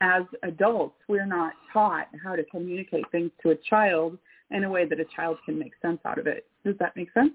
as 0.00 0.22
adults 0.42 0.96
we're 1.08 1.26
not 1.26 1.52
taught 1.72 2.08
how 2.22 2.34
to 2.34 2.44
communicate 2.44 3.04
things 3.12 3.30
to 3.42 3.50
a 3.50 3.56
child 3.68 4.18
in 4.50 4.64
a 4.64 4.70
way 4.70 4.86
that 4.86 5.00
a 5.00 5.04
child 5.16 5.38
can 5.44 5.58
make 5.58 5.72
sense 5.80 5.98
out 6.04 6.18
of 6.18 6.26
it. 6.26 6.46
Does 6.64 6.74
that 6.78 6.94
make 6.96 7.12
sense? 7.12 7.32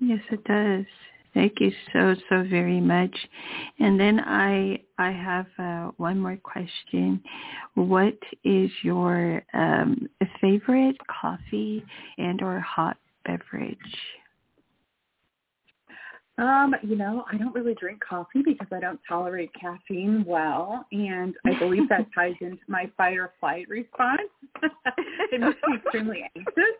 Yes, 0.00 0.20
it 0.30 0.44
does. 0.44 0.84
Thank 1.34 1.60
you 1.60 1.72
so 1.92 2.14
so 2.28 2.44
very 2.48 2.80
much. 2.80 3.14
And 3.80 3.98
then 3.98 4.20
I 4.20 4.78
I 4.98 5.10
have 5.10 5.46
uh, 5.58 5.90
one 5.96 6.20
more 6.20 6.36
question. 6.36 7.20
What 7.74 8.16
is 8.44 8.70
your 8.82 9.42
um, 9.52 10.08
favorite 10.40 10.96
coffee 11.08 11.84
and 12.18 12.40
or 12.40 12.60
hot 12.60 12.96
beverage? 13.24 13.78
Um, 16.36 16.74
you 16.82 16.96
know, 16.96 17.24
I 17.32 17.36
don't 17.36 17.54
really 17.54 17.74
drink 17.74 18.00
coffee 18.06 18.42
because 18.44 18.66
I 18.72 18.80
don't 18.80 18.98
tolerate 19.08 19.50
caffeine 19.58 20.24
well, 20.26 20.84
and 20.90 21.34
I 21.46 21.56
believe 21.58 21.88
that 21.90 22.06
ties 22.14 22.34
into 22.40 22.58
my 22.66 22.90
fight 22.96 23.18
or 23.18 23.34
flight 23.38 23.68
response. 23.68 24.22
it 25.32 25.40
makes 25.40 25.58
me 25.68 25.76
extremely 25.76 26.28
anxious. 26.36 26.74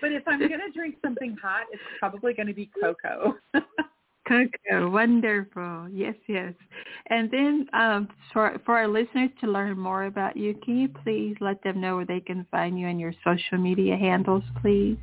But 0.00 0.12
if 0.12 0.22
I'm 0.26 0.38
going 0.38 0.60
to 0.60 0.70
drink 0.72 0.96
something 1.02 1.36
hot, 1.42 1.64
it's 1.72 1.82
probably 1.98 2.34
going 2.34 2.46
to 2.46 2.54
be 2.54 2.70
cocoa. 2.80 3.34
cocoa, 4.28 4.88
wonderful. 4.88 5.88
Yes, 5.90 6.14
yes. 6.28 6.52
And 7.08 7.28
then 7.30 7.66
um, 7.72 8.08
for 8.32 8.60
for 8.64 8.76
our 8.76 8.86
listeners 8.86 9.30
to 9.40 9.50
learn 9.50 9.76
more 9.78 10.04
about 10.04 10.36
you, 10.36 10.54
can 10.62 10.78
you 10.78 10.88
please 10.88 11.34
let 11.40 11.60
them 11.64 11.80
know 11.80 11.96
where 11.96 12.04
they 12.06 12.20
can 12.20 12.46
find 12.52 12.78
you 12.78 12.86
and 12.86 13.00
your 13.00 13.14
social 13.24 13.58
media 13.58 13.96
handles, 13.96 14.44
please? 14.60 14.98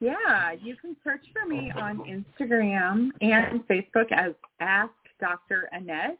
Yeah, 0.00 0.52
you 0.52 0.76
can 0.76 0.96
search 1.02 1.24
for 1.32 1.46
me 1.48 1.72
on 1.76 1.98
Instagram 1.98 3.08
and 3.20 3.66
Facebook 3.66 4.12
as 4.12 4.32
Ask 4.60 4.92
Dr. 5.20 5.68
Annette. 5.72 6.18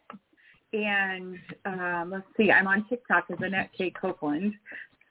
And 0.73 1.39
um, 1.65 2.11
let's 2.13 2.27
see, 2.37 2.51
I'm 2.51 2.67
on 2.67 2.87
TikTok 2.89 3.27
as 3.31 3.39
Annette 3.41 3.71
K. 3.77 3.91
Copeland, 3.91 4.53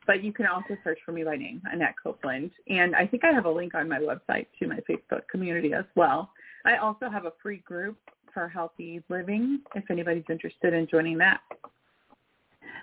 but 0.06 0.24
you 0.24 0.32
can 0.32 0.46
also 0.46 0.78
search 0.84 1.00
for 1.06 1.14
me 1.14 1.24
by 1.24 1.36
name, 1.38 1.62
Annette 1.72 1.96
Copeland. 2.02 2.52
And 2.68 2.96
I 2.96 3.08
think 3.08 3.24
I 3.24 3.32
have 3.32 3.46
a 3.46 3.52
link 3.52 3.74
on 3.74 3.90
my 3.90 4.00
website 4.00 4.48
to 4.60 4.68
my 4.68 4.80
Facebook 4.90 5.28
community 5.32 5.74
as 5.74 5.86
well. 5.96 6.30
I 6.66 6.78
also 6.78 7.10
have 7.10 7.26
a 7.26 7.34
free 7.42 7.58
group 7.66 7.98
for 8.34 8.48
healthy 8.48 9.02
living 9.10 9.62
if 9.76 9.90
anybody's 9.90 10.26
interested 10.30 10.74
in 10.74 10.88
joining 10.92 11.18
that. 11.20 11.40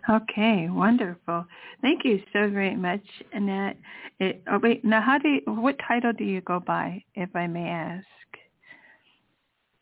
Okay, 0.08 0.68
wonderful. 0.70 1.44
Thank 1.80 2.04
you 2.04 2.20
so 2.32 2.48
very 2.50 2.76
much, 2.76 3.04
Annette. 3.32 3.76
It, 4.20 4.42
oh, 4.50 4.58
wait, 4.62 4.84
now 4.84 5.00
how 5.00 5.18
do 5.18 5.28
you, 5.28 5.40
what 5.46 5.76
title 5.86 6.12
do 6.12 6.24
you 6.24 6.40
go 6.42 6.60
by, 6.60 7.02
if 7.14 7.34
I 7.34 7.46
may 7.46 7.68
ask? 7.68 8.06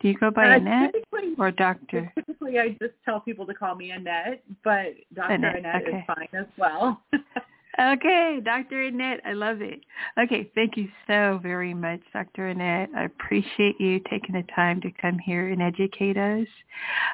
Do 0.01 0.09
you 0.09 0.19
go 0.19 0.31
by 0.31 0.51
uh, 0.51 0.57
Annette 0.57 0.95
or 1.39 1.51
Doctor? 1.53 2.13
Typically, 2.19 2.59
I 2.59 2.71
just 2.81 2.95
tell 3.05 3.21
people 3.21 3.47
to 3.47 3.55
call 3.55 3.77
me 3.77 3.91
Annette, 3.91 4.43
but 4.65 4.95
Doctor 5.15 5.35
Annette, 5.35 5.59
Annette 5.59 5.83
okay. 5.87 5.99
is 5.99 6.05
fine 6.07 6.29
as 6.41 6.47
well. 6.59 7.01
Okay, 7.81 8.41
Dr. 8.45 8.83
Annette, 8.83 9.21
I 9.25 9.33
love 9.33 9.63
it. 9.63 9.81
Okay, 10.23 10.51
thank 10.55 10.77
you 10.77 10.89
so 11.07 11.41
very 11.43 11.73
much, 11.73 12.01
Dr. 12.13 12.49
Annette. 12.49 12.91
I 12.95 13.05
appreciate 13.05 13.81
you 13.81 13.99
taking 14.11 14.35
the 14.35 14.45
time 14.55 14.81
to 14.83 14.91
come 15.01 15.19
here 15.19 15.49
and 15.49 15.63
educate 15.63 16.19
us. 16.19 16.47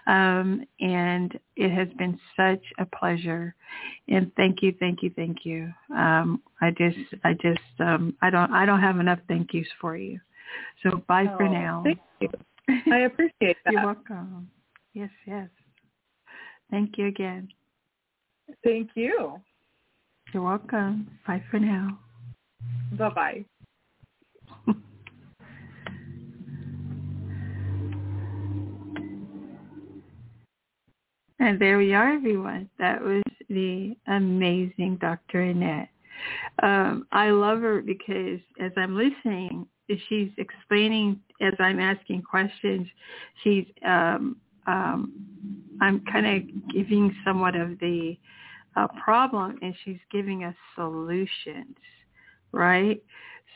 Um, 0.09 0.65
and 0.81 1.39
it 1.55 1.71
has 1.71 1.89
been 1.97 2.19
such 2.37 2.63
a 2.79 2.87
pleasure. 2.87 3.55
And 4.09 4.33
thank 4.37 4.61
you, 4.63 4.75
thank 4.81 5.03
you, 5.03 5.13
thank 5.15 5.45
you. 5.45 5.73
Um, 5.95 6.43
I 6.61 6.71
just, 6.73 6.99
I 7.23 7.35
just, 7.35 7.61
um, 7.79 8.17
I 8.21 8.29
don't, 8.31 8.53
I 8.53 8.67
don't 8.67 8.81
have 8.81 8.99
enough 8.99 9.21
thank 9.29 9.55
yous 9.55 9.69
for 9.81 9.97
you. 9.97 10.19
So 10.83 11.03
bye 11.07 11.29
oh, 11.33 11.37
for 11.37 11.49
now. 11.49 11.85
Thank 11.85 12.01
you. 12.21 12.31
I 12.93 13.01
appreciate 13.01 13.57
that. 13.65 13.73
You're 13.73 13.85
welcome. 13.85 14.51
Yes, 14.93 15.11
yes. 15.25 15.49
Thank 16.71 16.99
you 16.99 17.07
again. 17.07 17.49
Thank 18.65 18.91
you. 18.95 19.41
You're 20.33 20.43
welcome. 20.43 21.09
Bye 21.27 21.43
for 21.51 21.59
now. 21.59 21.99
Bye-bye. 22.99 23.47
and 31.39 31.59
there 31.59 31.79
we 31.79 31.95
are, 31.95 32.13
everyone. 32.13 32.69
That 32.79 33.03
was 33.03 33.23
the 33.49 33.97
amazing 34.07 34.99
Dr. 35.01 35.41
Annette. 35.41 35.89
Um, 36.63 37.07
I 37.11 37.31
love 37.31 37.61
her 37.61 37.81
because 37.81 38.41
as 38.61 38.73
I'm 38.77 38.97
listening, 38.97 39.67
she's 40.09 40.31
explaining 40.37 41.21
as 41.41 41.55
I'm 41.59 41.81
asking 41.81 42.21
questions. 42.23 42.87
She's 43.43 43.65
um, 43.87 44.37
um, 44.67 45.15
I'm 45.81 46.05
kind 46.13 46.27
of 46.27 46.43
giving 46.75 47.17
somewhat 47.25 47.57
of 47.57 47.79
the 47.79 48.19
a 48.77 48.89
problem 49.03 49.59
and 49.63 49.75
she's 49.85 49.99
giving 50.11 50.45
us 50.45 50.55
solutions, 50.75 51.77
right? 52.53 53.03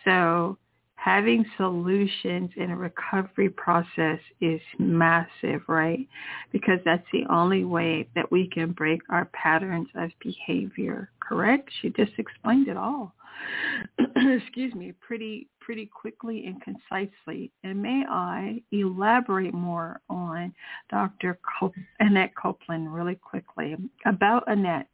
So 0.05 0.59
having 0.96 1.44
solutions 1.57 2.51
in 2.57 2.70
a 2.70 2.77
recovery 2.77 3.51
process 3.51 4.20
is 4.40 4.61
massive, 4.79 5.62
right? 5.66 6.07
Because 6.53 6.79
that's 6.85 7.07
the 7.12 7.25
only 7.29 7.64
way 7.64 8.09
that 8.14 8.31
we 8.31 8.48
can 8.48 8.72
break 8.72 9.01
our 9.11 9.25
patterns 9.27 9.88
of 9.96 10.11
behavior, 10.20 11.11
correct? 11.20 11.70
She 11.81 11.90
just 11.90 12.12
explained 12.18 12.68
it 12.68 12.77
all. 12.77 13.14
excuse 14.16 14.74
me, 14.74 14.92
pretty 15.00 15.48
pretty 15.61 15.87
quickly 15.87 16.44
and 16.46 16.61
concisely. 16.62 17.52
And 17.62 17.81
may 17.81 18.05
I 18.09 18.62
elaborate 18.72 19.55
more 19.55 20.00
on 20.11 20.52
Dr. 20.90 21.38
Cop- 21.59 21.72
Annette 22.00 22.35
Copeland 22.35 22.92
really 22.92 23.14
quickly 23.14 23.76
about 24.05 24.44
Annette 24.48 24.88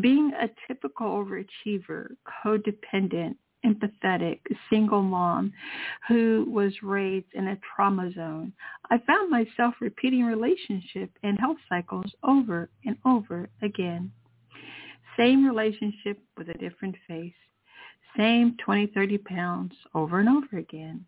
being 0.00 0.32
a 0.40 0.50
typical 0.66 1.06
overachiever, 1.06 2.08
codependent, 2.44 3.36
empathetic 3.64 4.40
single 4.68 5.02
mom 5.02 5.52
who 6.08 6.46
was 6.48 6.72
raised 6.82 7.26
in 7.34 7.48
a 7.48 7.58
trauma 7.74 8.10
zone. 8.12 8.52
I 8.90 8.98
found 9.06 9.30
myself 9.30 9.74
repeating 9.80 10.24
relationship 10.24 11.10
and 11.22 11.38
health 11.38 11.58
cycles 11.68 12.12
over 12.24 12.70
and 12.84 12.96
over 13.06 13.48
again. 13.62 14.10
Same 15.16 15.46
relationship 15.46 16.18
with 16.36 16.48
a 16.48 16.54
different 16.54 16.96
face 17.06 17.34
same 18.16 18.56
20, 18.64 18.88
30 18.88 19.18
pounds 19.18 19.72
over 19.94 20.20
and 20.20 20.28
over 20.28 20.58
again, 20.58 21.04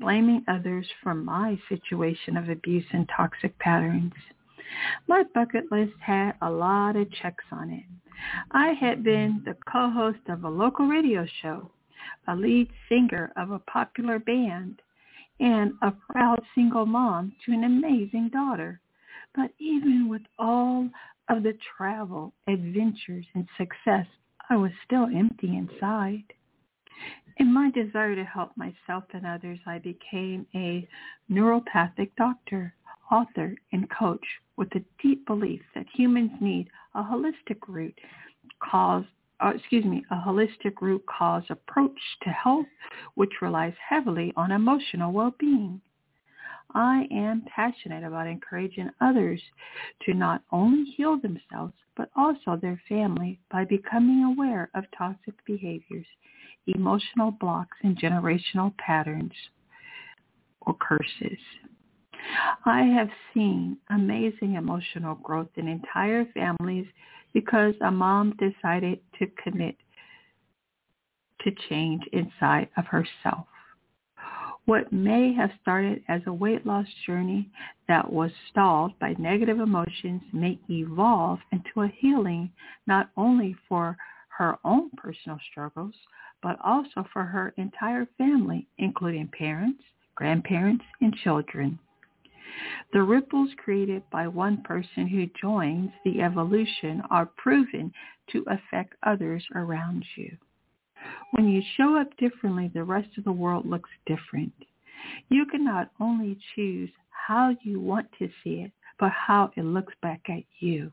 blaming 0.00 0.44
others 0.48 0.86
for 1.02 1.14
my 1.14 1.58
situation 1.68 2.36
of 2.36 2.48
abuse 2.48 2.86
and 2.92 3.08
toxic 3.14 3.58
patterns. 3.58 4.12
My 5.06 5.24
bucket 5.34 5.70
list 5.72 5.94
had 6.00 6.34
a 6.42 6.50
lot 6.50 6.96
of 6.96 7.10
checks 7.12 7.44
on 7.50 7.70
it. 7.70 7.84
I 8.50 8.72
had 8.72 9.04
been 9.04 9.42
the 9.44 9.56
co-host 9.70 10.28
of 10.28 10.44
a 10.44 10.48
local 10.48 10.86
radio 10.86 11.26
show, 11.40 11.70
a 12.26 12.34
lead 12.34 12.68
singer 12.88 13.32
of 13.36 13.50
a 13.50 13.60
popular 13.60 14.18
band, 14.18 14.82
and 15.40 15.72
a 15.82 15.92
proud 16.10 16.42
single 16.54 16.86
mom 16.86 17.32
to 17.44 17.52
an 17.52 17.64
amazing 17.64 18.30
daughter. 18.30 18.80
But 19.34 19.52
even 19.58 20.08
with 20.08 20.22
all 20.38 20.88
of 21.28 21.42
the 21.42 21.56
travel, 21.76 22.32
adventures, 22.46 23.26
and 23.34 23.46
success, 23.56 24.06
I 24.50 24.56
was 24.56 24.72
still 24.84 25.04
empty 25.04 25.56
inside. 25.56 26.24
In 27.38 27.52
my 27.52 27.70
desire 27.70 28.14
to 28.14 28.24
help 28.24 28.56
myself 28.56 29.04
and 29.12 29.26
others, 29.26 29.58
I 29.66 29.78
became 29.78 30.46
a 30.54 30.86
neuropathic 31.30 32.10
doctor, 32.16 32.74
author, 33.10 33.54
and 33.72 33.88
coach 33.90 34.24
with 34.56 34.74
a 34.74 34.84
deep 35.02 35.26
belief 35.26 35.62
that 35.74 35.86
humans 35.94 36.32
need 36.40 36.68
a 36.94 37.02
holistic 37.02 37.60
root 37.68 37.98
cause, 38.60 39.04
uh, 39.40 39.52
excuse 39.54 39.84
me, 39.84 40.04
a 40.10 40.16
holistic 40.16 40.80
root 40.80 41.04
cause 41.06 41.44
approach 41.48 41.98
to 42.22 42.30
health, 42.30 42.66
which 43.14 43.40
relies 43.40 43.74
heavily 43.88 44.32
on 44.36 44.50
emotional 44.50 45.12
well-being. 45.12 45.80
I 46.74 47.06
am 47.10 47.42
passionate 47.46 48.04
about 48.04 48.26
encouraging 48.26 48.90
others 49.00 49.40
to 50.04 50.12
not 50.12 50.42
only 50.52 50.84
heal 50.90 51.16
themselves, 51.18 51.74
but 51.96 52.10
also 52.14 52.56
their 52.56 52.80
family 52.88 53.40
by 53.50 53.64
becoming 53.64 54.24
aware 54.24 54.70
of 54.74 54.84
toxic 54.96 55.34
behaviors 55.46 56.06
emotional 56.74 57.30
blocks 57.30 57.76
and 57.82 57.98
generational 57.98 58.76
patterns 58.78 59.32
or 60.62 60.74
curses. 60.74 61.38
I 62.64 62.82
have 62.82 63.08
seen 63.32 63.78
amazing 63.90 64.54
emotional 64.54 65.14
growth 65.16 65.48
in 65.56 65.68
entire 65.68 66.26
families 66.34 66.86
because 67.32 67.74
a 67.80 67.90
mom 67.90 68.36
decided 68.38 69.00
to 69.18 69.26
commit 69.42 69.76
to 71.42 71.50
change 71.68 72.02
inside 72.12 72.68
of 72.76 72.86
herself. 72.86 73.46
What 74.64 74.92
may 74.92 75.32
have 75.32 75.50
started 75.62 76.02
as 76.08 76.20
a 76.26 76.32
weight 76.32 76.66
loss 76.66 76.86
journey 77.06 77.48
that 77.86 78.12
was 78.12 78.30
stalled 78.50 78.98
by 78.98 79.14
negative 79.18 79.60
emotions 79.60 80.20
may 80.32 80.58
evolve 80.68 81.38
into 81.52 81.82
a 81.82 81.88
healing 81.96 82.50
not 82.86 83.10
only 83.16 83.56
for 83.66 83.96
her 84.36 84.58
own 84.64 84.90
personal 84.90 85.38
struggles, 85.50 85.94
but 86.42 86.58
also 86.64 87.04
for 87.12 87.24
her 87.24 87.52
entire 87.56 88.06
family, 88.16 88.66
including 88.78 89.28
parents, 89.28 89.82
grandparents, 90.14 90.84
and 91.00 91.14
children. 91.16 91.78
The 92.92 93.02
ripples 93.02 93.50
created 93.56 94.02
by 94.10 94.26
one 94.26 94.62
person 94.62 95.06
who 95.06 95.26
joins 95.40 95.90
the 96.04 96.22
evolution 96.22 97.02
are 97.10 97.26
proven 97.26 97.92
to 98.32 98.44
affect 98.48 98.94
others 99.02 99.44
around 99.54 100.04
you. 100.16 100.36
When 101.32 101.48
you 101.48 101.62
show 101.76 101.96
up 101.96 102.16
differently, 102.16 102.68
the 102.68 102.84
rest 102.84 103.16
of 103.18 103.24
the 103.24 103.32
world 103.32 103.66
looks 103.66 103.90
different. 104.06 104.52
You 105.28 105.46
can 105.46 105.64
not 105.64 105.90
only 106.00 106.38
choose 106.54 106.90
how 107.10 107.54
you 107.62 107.80
want 107.80 108.08
to 108.18 108.28
see 108.42 108.62
it, 108.62 108.72
but 108.98 109.12
how 109.12 109.52
it 109.56 109.62
looks 109.62 109.94
back 110.02 110.22
at 110.28 110.42
you. 110.58 110.90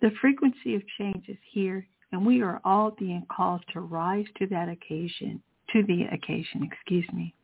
The 0.00 0.10
frequency 0.20 0.74
of 0.74 0.82
change 0.98 1.28
is 1.28 1.38
here, 1.50 1.86
and 2.12 2.24
we 2.24 2.42
are 2.42 2.60
all 2.64 2.90
being 2.92 3.26
called 3.34 3.64
to 3.72 3.80
rise 3.80 4.26
to 4.38 4.46
that 4.48 4.68
occasion, 4.68 5.42
to 5.72 5.82
the 5.84 6.04
occasion, 6.12 6.62
excuse 6.62 7.06
me. 7.12 7.34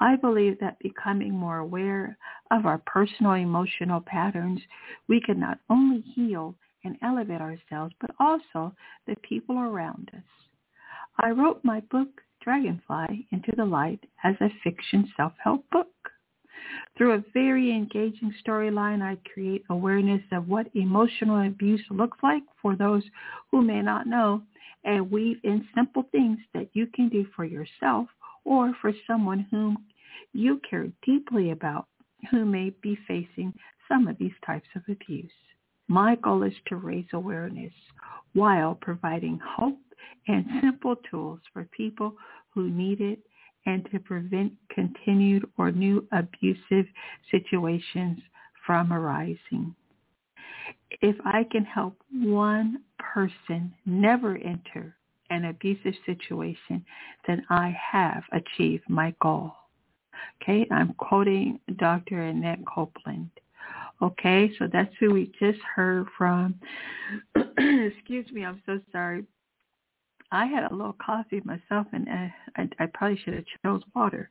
I 0.00 0.16
believe 0.16 0.58
that 0.60 0.78
becoming 0.80 1.32
more 1.32 1.58
aware 1.58 2.18
of 2.50 2.66
our 2.66 2.78
personal 2.78 3.32
emotional 3.32 4.00
patterns, 4.00 4.60
we 5.08 5.20
can 5.20 5.40
not 5.40 5.58
only 5.70 6.00
heal 6.00 6.54
and 6.84 6.96
elevate 7.02 7.40
ourselves, 7.40 7.94
but 8.00 8.10
also 8.20 8.74
the 9.06 9.16
people 9.22 9.58
around 9.58 10.10
us. 10.14 10.22
I 11.18 11.30
wrote 11.30 11.60
my 11.64 11.80
book, 11.90 12.08
Dragonfly 12.42 13.26
Into 13.32 13.52
the 13.56 13.64
Light, 13.64 14.04
as 14.22 14.34
a 14.40 14.50
fiction 14.62 15.10
self-help 15.16 15.64
book. 15.70 15.88
Through 16.96 17.12
a 17.12 17.24
very 17.32 17.70
engaging 17.70 18.34
storyline, 18.44 19.02
I 19.02 19.18
create 19.32 19.64
awareness 19.70 20.22
of 20.32 20.48
what 20.48 20.74
emotional 20.74 21.46
abuse 21.46 21.82
looks 21.90 22.18
like 22.22 22.42
for 22.60 22.76
those 22.76 23.04
who 23.50 23.62
may 23.62 23.82
not 23.82 24.06
know 24.06 24.42
and 24.84 25.10
weave 25.10 25.38
in 25.44 25.66
simple 25.74 26.04
things 26.12 26.38
that 26.54 26.68
you 26.72 26.86
can 26.86 27.08
do 27.08 27.26
for 27.34 27.44
yourself 27.44 28.08
or 28.44 28.74
for 28.80 28.92
someone 29.06 29.46
whom 29.50 29.76
you 30.32 30.60
care 30.68 30.88
deeply 31.04 31.50
about 31.50 31.86
who 32.30 32.44
may 32.44 32.70
be 32.82 32.96
facing 33.06 33.52
some 33.88 34.08
of 34.08 34.16
these 34.18 34.32
types 34.44 34.68
of 34.74 34.82
abuse. 34.88 35.30
My 35.88 36.16
goal 36.16 36.42
is 36.42 36.54
to 36.66 36.76
raise 36.76 37.06
awareness 37.12 37.72
while 38.32 38.74
providing 38.74 39.38
hope 39.38 39.78
and 40.28 40.44
simple 40.60 40.96
tools 41.10 41.40
for 41.52 41.64
people 41.76 42.14
who 42.54 42.70
need 42.70 43.00
it 43.00 43.20
and 43.66 43.86
to 43.90 43.98
prevent 43.98 44.52
continued 44.70 45.44
or 45.58 45.70
new 45.70 46.06
abusive 46.12 46.86
situations 47.30 48.18
from 48.64 48.92
arising. 48.92 49.74
If 51.02 51.16
I 51.24 51.44
can 51.50 51.64
help 51.64 51.96
one 52.10 52.82
person 52.98 53.74
never 53.84 54.36
enter 54.36 54.96
an 55.30 55.46
abusive 55.46 55.94
situation, 56.04 56.84
then 57.26 57.44
I 57.50 57.76
have 57.92 58.22
achieved 58.32 58.84
my 58.88 59.14
goal. 59.20 59.52
Okay, 60.40 60.66
I'm 60.70 60.94
quoting 60.94 61.60
Dr. 61.78 62.22
Annette 62.22 62.64
Copeland. 62.66 63.30
Okay, 64.02 64.50
so 64.58 64.68
that's 64.72 64.92
who 65.00 65.12
we 65.12 65.32
just 65.38 65.58
heard 65.74 66.06
from. 66.16 66.54
Excuse 67.34 68.30
me, 68.30 68.44
I'm 68.44 68.62
so 68.66 68.80
sorry. 68.92 69.24
I 70.32 70.46
had 70.46 70.64
a 70.64 70.74
little 70.74 70.96
coffee 71.04 71.40
myself, 71.44 71.86
and 71.92 72.08
uh, 72.08 72.28
I, 72.56 72.68
I 72.80 72.86
probably 72.92 73.18
should 73.24 73.34
have 73.34 73.44
chose 73.64 73.82
water. 73.94 74.30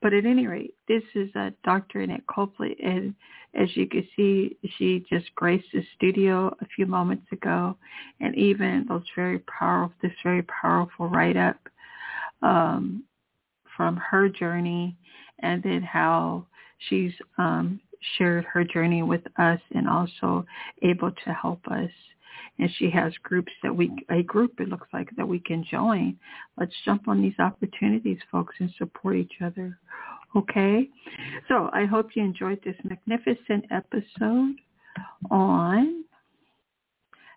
But 0.00 0.12
at 0.12 0.24
any 0.24 0.46
rate, 0.46 0.74
this 0.86 1.02
is 1.14 1.30
uh, 1.34 1.50
Dr. 1.64 2.00
Annette 2.00 2.26
Copley, 2.26 2.76
and 2.82 3.14
as 3.54 3.68
you 3.76 3.86
can 3.86 4.06
see, 4.16 4.56
she 4.78 5.04
just 5.10 5.34
graced 5.34 5.66
the 5.72 5.84
studio 5.96 6.54
a 6.60 6.66
few 6.76 6.86
moments 6.86 7.26
ago, 7.32 7.76
and 8.20 8.34
even 8.36 8.86
those 8.88 9.02
very 9.16 9.40
powerful, 9.40 9.94
this 10.00 10.12
very 10.22 10.42
powerful 10.42 11.08
write-up 11.08 11.58
um, 12.42 13.04
from 13.76 13.96
her 13.96 14.28
journey, 14.28 14.96
and 15.40 15.62
then 15.62 15.82
how 15.82 16.46
she's 16.88 17.12
um, 17.38 17.80
shared 18.16 18.44
her 18.44 18.64
journey 18.64 19.02
with 19.02 19.22
us, 19.38 19.60
and 19.74 19.88
also 19.88 20.46
able 20.82 21.10
to 21.24 21.32
help 21.32 21.66
us 21.68 21.90
and 22.62 22.70
she 22.78 22.88
has 22.88 23.12
groups 23.24 23.50
that 23.62 23.74
we 23.74 23.90
a 24.10 24.22
group 24.22 24.60
it 24.60 24.68
looks 24.68 24.86
like 24.92 25.08
that 25.16 25.26
we 25.26 25.40
can 25.40 25.64
join 25.68 26.16
let's 26.56 26.72
jump 26.84 27.08
on 27.08 27.20
these 27.20 27.34
opportunities 27.40 28.18
folks 28.30 28.54
and 28.60 28.70
support 28.78 29.16
each 29.16 29.42
other 29.44 29.76
okay 30.36 30.88
so 31.48 31.68
i 31.72 31.84
hope 31.84 32.10
you 32.14 32.22
enjoyed 32.22 32.60
this 32.64 32.76
magnificent 32.84 33.64
episode 33.72 34.54
on 35.30 36.04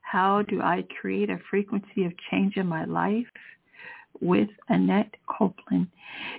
how 0.03 0.43
do 0.43 0.61
i 0.61 0.85
create 1.01 1.31
a 1.31 1.39
frequency 1.49 2.05
of 2.05 2.13
change 2.29 2.55
in 2.57 2.67
my 2.67 2.85
life 2.85 3.25
with 4.21 4.47
Annette 4.69 5.13
Copeland. 5.27 5.87